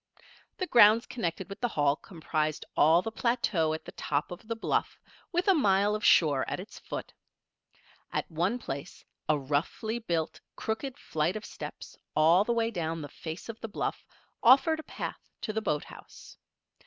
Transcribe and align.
The 0.57 0.65
grounds 0.65 1.05
connected 1.05 1.47
with 1.47 1.59
the 1.61 1.67
Hall 1.67 1.95
comprised 1.95 2.65
all 2.75 3.03
the 3.03 3.11
plateau 3.11 3.71
at 3.71 3.85
the 3.85 3.91
top 3.91 4.31
of 4.31 4.47
the 4.47 4.55
bluff, 4.55 4.99
with 5.31 5.47
a 5.47 5.53
mile 5.53 5.93
of 5.93 6.03
shore 6.03 6.43
at 6.47 6.59
its 6.59 6.79
foot. 6.79 7.13
At 8.11 8.31
one 8.31 8.57
place 8.57 9.05
a 9.29 9.37
roughly 9.37 9.99
built, 9.99 10.41
crooked 10.55 10.97
flight 10.97 11.35
of 11.35 11.45
steps 11.45 11.95
all 12.15 12.43
the 12.43 12.51
way 12.51 12.71
down 12.71 13.03
the 13.03 13.09
face 13.09 13.47
of 13.47 13.59
the 13.59 13.67
bluff, 13.69 14.03
offered 14.41 14.79
a 14.79 14.89
path 14.89 15.19
to 15.41 15.53
the 15.53 15.61
boathouse. 15.61 16.35